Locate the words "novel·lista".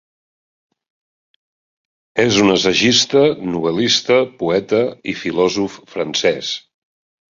3.57-4.17